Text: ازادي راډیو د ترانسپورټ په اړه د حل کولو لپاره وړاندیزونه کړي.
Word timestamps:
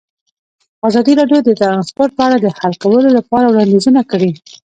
ازادي 0.87 1.13
راډیو 1.19 1.39
د 1.43 1.49
ترانسپورټ 1.61 2.11
په 2.17 2.23
اړه 2.27 2.37
د 2.39 2.47
حل 2.57 2.73
کولو 2.83 3.09
لپاره 3.17 3.45
وړاندیزونه 3.47 4.01
کړي. 4.11 4.31